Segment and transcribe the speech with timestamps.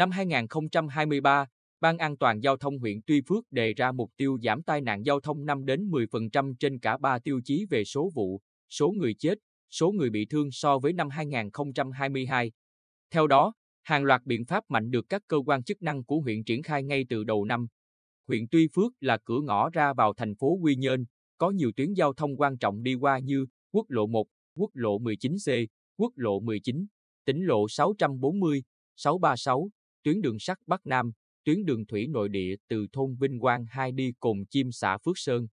[0.00, 1.46] Năm 2023,
[1.80, 5.02] Ban An toàn giao thông huyện Tuy Phước đề ra mục tiêu giảm tai nạn
[5.06, 9.14] giao thông 5 đến 10% trên cả 3 tiêu chí về số vụ, số người
[9.18, 9.38] chết,
[9.70, 12.52] số người bị thương so với năm 2022.
[13.10, 13.52] Theo đó,
[13.82, 16.82] hàng loạt biện pháp mạnh được các cơ quan chức năng của huyện triển khai
[16.82, 17.66] ngay từ đầu năm.
[18.28, 21.04] Huyện Tuy Phước là cửa ngõ ra vào thành phố Quy Nhơn,
[21.38, 24.26] có nhiều tuyến giao thông quan trọng đi qua như quốc lộ 1,
[24.58, 26.86] quốc lộ 19C, quốc lộ 19,
[27.24, 28.62] tỉnh lộ 640,
[28.96, 29.70] 636,
[30.02, 31.12] tuyến đường sắt Bắc Nam,
[31.44, 35.18] tuyến đường thủy nội địa từ thôn Vinh Quang 2 đi Cồn Chim xã Phước
[35.18, 35.46] Sơn.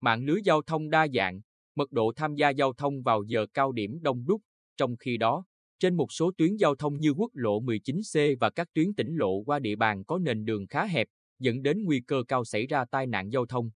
[0.00, 1.40] Mạng lưới giao thông đa dạng,
[1.74, 4.42] mật độ tham gia giao thông vào giờ cao điểm đông đúc,
[4.76, 5.44] trong khi đó,
[5.78, 9.42] trên một số tuyến giao thông như quốc lộ 19C và các tuyến tỉnh lộ
[9.46, 11.06] qua địa bàn có nền đường khá hẹp,
[11.38, 13.70] dẫn đến nguy cơ cao xảy ra tai nạn giao thông.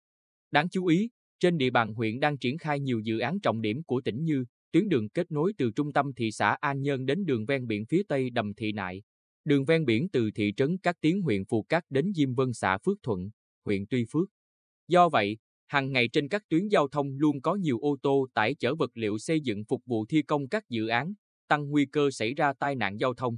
[0.51, 1.11] Đáng chú ý,
[1.41, 4.45] trên địa bàn huyện đang triển khai nhiều dự án trọng điểm của tỉnh như
[4.73, 7.87] tuyến đường kết nối từ trung tâm thị xã An Nhơn đến đường ven biển
[7.87, 9.03] phía tây Đầm Thị Nại,
[9.47, 12.79] đường ven biển từ thị trấn Cát Tiến huyện Phù Cát đến Diêm Vân xã
[12.79, 13.31] Phước Thuận,
[13.65, 14.29] huyện Tuy Phước.
[14.89, 18.55] Do vậy, hàng ngày trên các tuyến giao thông luôn có nhiều ô tô tải
[18.55, 21.15] chở vật liệu xây dựng phục vụ thi công các dự án,
[21.49, 23.37] tăng nguy cơ xảy ra tai nạn giao thông.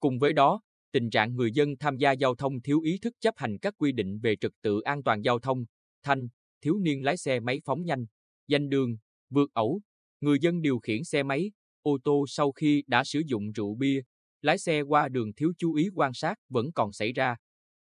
[0.00, 0.60] Cùng với đó,
[0.92, 3.92] tình trạng người dân tham gia giao thông thiếu ý thức chấp hành các quy
[3.92, 5.64] định về trật tự an toàn giao thông,
[6.02, 6.28] thanh,
[6.60, 8.06] thiếu niên lái xe máy phóng nhanh,
[8.48, 8.96] danh đường,
[9.30, 9.80] vượt ẩu,
[10.20, 14.02] người dân điều khiển xe máy, ô tô sau khi đã sử dụng rượu bia,
[14.42, 17.36] lái xe qua đường thiếu chú ý quan sát vẫn còn xảy ra.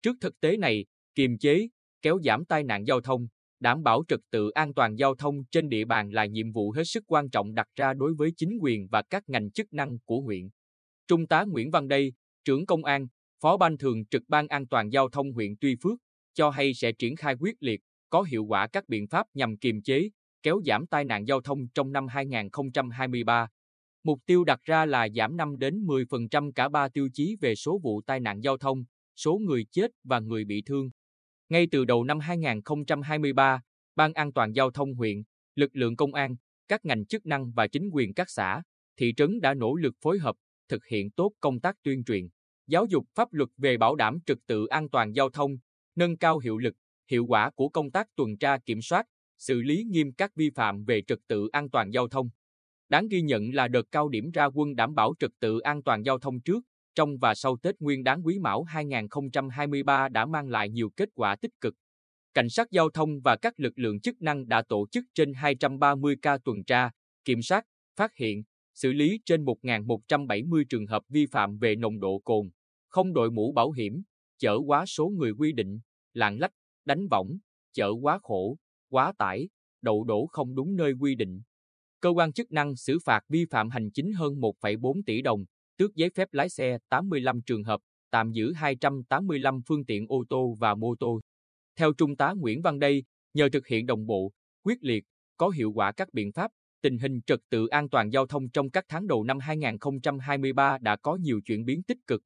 [0.02, 1.68] Trước thực tế này, kiềm chế,
[2.02, 3.28] kéo giảm tai nạn giao thông,
[3.60, 6.84] đảm bảo trật tự an toàn giao thông trên địa bàn là nhiệm vụ hết
[6.84, 10.22] sức quan trọng đặt ra đối với chính quyền và các ngành chức năng của
[10.22, 10.50] huyện.
[11.08, 12.14] Trung tá Nguyễn Văn Đây,
[12.46, 13.08] trưởng công an,
[13.42, 16.00] phó ban thường trực ban an toàn giao thông huyện Tuy Phước,
[16.34, 19.82] cho hay sẽ triển khai quyết liệt, có hiệu quả các biện pháp nhằm kiềm
[19.82, 20.10] chế,
[20.44, 23.48] kéo giảm tai nạn giao thông trong năm 2023.
[24.04, 27.80] Mục tiêu đặt ra là giảm 5 đến 10% cả ba tiêu chí về số
[27.84, 28.84] vụ tai nạn giao thông,
[29.16, 30.90] số người chết và người bị thương.
[31.50, 33.62] Ngay từ đầu năm 2023,
[33.96, 35.24] Ban an toàn giao thông huyện,
[35.56, 36.36] lực lượng công an,
[36.68, 38.64] các ngành chức năng và chính quyền các xã,
[38.98, 40.36] thị trấn đã nỗ lực phối hợp,
[40.70, 42.28] thực hiện tốt công tác tuyên truyền,
[42.68, 45.58] giáo dục pháp luật về bảo đảm trật tự an toàn giao thông,
[45.96, 46.76] nâng cao hiệu lực,
[47.12, 49.06] hiệu quả của công tác tuần tra kiểm soát,
[49.38, 52.30] xử lý nghiêm các vi phạm về trật tự an toàn giao thông.
[52.90, 56.04] Đáng ghi nhận là đợt cao điểm ra quân đảm bảo trật tự an toàn
[56.06, 56.64] giao thông trước,
[56.96, 61.36] trong và sau Tết Nguyên đán Quý Mão 2023 đã mang lại nhiều kết quả
[61.36, 61.74] tích cực.
[62.34, 66.16] Cảnh sát giao thông và các lực lượng chức năng đã tổ chức trên 230
[66.22, 66.92] ca tuần tra,
[67.26, 68.44] kiểm soát, phát hiện,
[68.76, 72.50] xử lý trên 1.170 trường hợp vi phạm về nồng độ cồn,
[72.88, 74.04] không đội mũ bảo hiểm,
[74.38, 75.80] chở quá số người quy định,
[76.14, 76.52] lạng lách,
[76.86, 77.38] đánh võng,
[77.74, 78.58] chở quá khổ,
[78.90, 79.50] quá tải,
[79.82, 81.42] đậu đổ không đúng nơi quy định.
[82.02, 85.46] Cơ quan chức năng xử phạt vi phạm hành chính hơn 1,4 tỷ đồng,
[85.78, 90.58] tước giấy phép lái xe 85 trường hợp, tạm giữ 285 phương tiện ô tô
[90.60, 91.20] và mô tô.
[91.76, 94.32] Theo Trung tá Nguyễn Văn Đây, nhờ thực hiện đồng bộ,
[94.64, 95.04] quyết liệt,
[95.38, 96.52] có hiệu quả các biện pháp,
[96.82, 100.96] tình hình trật tự an toàn giao thông trong các tháng đầu năm 2023 đã
[100.96, 102.22] có nhiều chuyển biến tích cực.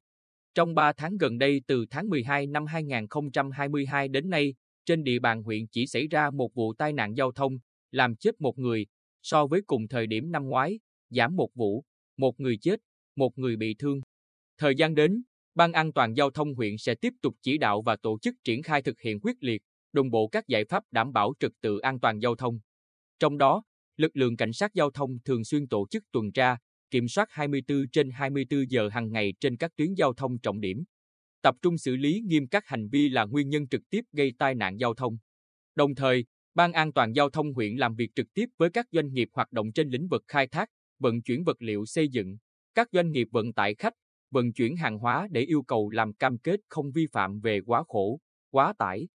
[0.54, 4.54] Trong 3 tháng gần đây từ tháng 12 năm 2022 đến nay,
[4.86, 7.58] trên địa bàn huyện chỉ xảy ra một vụ tai nạn giao thông,
[7.92, 8.86] làm chết một người,
[9.24, 10.80] so với cùng thời điểm năm ngoái,
[11.10, 11.84] giảm một vụ,
[12.18, 12.80] một người chết,
[13.16, 14.02] một người bị thương.
[14.58, 15.24] Thời gian đến,
[15.56, 18.64] Ban an toàn giao thông huyện sẽ tiếp tục chỉ đạo và tổ chức triển
[18.64, 19.62] khai thực hiện quyết liệt,
[19.94, 22.60] đồng bộ các giải pháp đảm bảo trật tự an toàn giao thông.
[23.20, 23.64] Trong đó,
[23.98, 26.58] lực lượng cảnh sát giao thông thường xuyên tổ chức tuần tra,
[26.92, 30.84] kiểm soát 24 trên 24 giờ hàng ngày trên các tuyến giao thông trọng điểm.
[31.42, 34.56] Tập trung xử lý nghiêm các hành vi là nguyên nhân trực tiếp gây tai
[34.56, 35.18] nạn giao thông.
[35.76, 36.26] Đồng thời,
[36.56, 39.52] Ban an toàn giao thông huyện làm việc trực tiếp với các doanh nghiệp hoạt
[39.52, 40.70] động trên lĩnh vực khai thác,
[41.00, 42.38] vận chuyển vật liệu xây dựng,
[42.76, 43.94] các doanh nghiệp vận tải khách,
[44.32, 47.84] vận chuyển hàng hóa để yêu cầu làm cam kết không vi phạm về quá
[47.88, 48.20] khổ,
[48.52, 49.08] quá tải.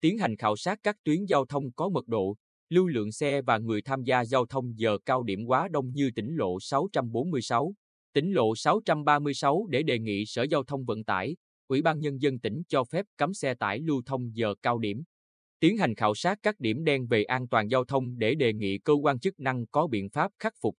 [0.00, 2.36] Tiến hành khảo sát các tuyến giao thông có mật độ,
[2.68, 6.10] lưu lượng xe và người tham gia giao thông giờ cao điểm quá đông như
[6.14, 7.74] tỉnh lộ 646,
[8.12, 11.36] tỉnh lộ 636 để đề nghị Sở Giao thông Vận tải,
[11.68, 15.02] Ủy ban Nhân dân tỉnh cho phép cấm xe tải lưu thông giờ cao điểm.
[15.60, 18.78] Tiến hành khảo sát các điểm đen về an toàn giao thông để đề nghị
[18.78, 20.76] cơ quan chức năng có biện pháp khắc phục.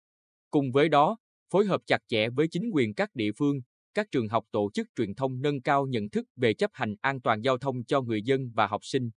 [0.49, 1.17] Cùng với đó,
[1.51, 3.61] phối hợp chặt chẽ với chính quyền các địa phương,
[3.93, 7.21] các trường học tổ chức truyền thông nâng cao nhận thức về chấp hành an
[7.21, 9.09] toàn giao thông cho người dân và học sinh.